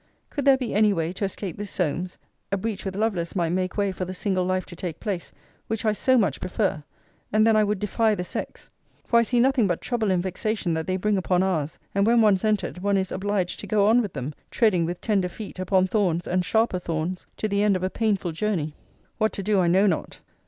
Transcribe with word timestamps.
Could 0.31 0.45
there 0.45 0.57
be 0.57 0.73
any 0.73 0.93
way 0.93 1.13
to 1.13 1.25
escape 1.25 1.57
this 1.57 1.69
Solmes, 1.69 2.17
a 2.51 2.57
breach 2.57 2.85
with 2.85 2.95
Lovelace 2.95 3.35
might 3.35 3.49
make 3.51 3.77
way 3.77 3.91
for 3.91 4.03
the 4.03 4.15
single 4.15 4.43
life 4.43 4.65
to 4.65 4.75
take 4.75 4.99
place, 4.99 5.31
which 5.67 5.85
I 5.85 5.93
so 5.93 6.17
much 6.17 6.41
prefer: 6.41 6.83
and 7.31 7.45
then 7.45 7.55
I 7.55 7.63
would 7.63 7.77
defy 7.77 8.15
the 8.15 8.23
sex. 8.23 8.71
For 9.05 9.19
I 9.19 9.21
see 9.21 9.39
nothing 9.39 9.67
but 9.67 9.79
trouble 9.79 10.09
and 10.09 10.23
vexation 10.23 10.73
that 10.73 10.87
they 10.87 10.97
bring 10.97 11.19
upon 11.19 11.43
ours: 11.43 11.77
and 11.93 12.07
when 12.07 12.19
once 12.19 12.43
entered, 12.43 12.79
one 12.79 12.97
is 12.97 13.11
obliged 13.11 13.59
to 13.59 13.67
go 13.67 13.85
on 13.85 14.01
with 14.01 14.13
them, 14.13 14.33
treading, 14.49 14.85
with 14.85 15.01
tender 15.01 15.29
feet, 15.29 15.59
upon 15.59 15.85
thorns, 15.85 16.27
and 16.27 16.43
sharper 16.43 16.79
thorns, 16.79 17.27
to 17.37 17.47
the 17.47 17.61
end 17.61 17.75
of 17.75 17.83
a 17.83 17.91
painful 17.91 18.31
journey. 18.31 18.73
What 19.19 19.31
to 19.33 19.43
do 19.43 19.59
I 19.59 19.67
know 19.67 19.85
not. 19.85 20.19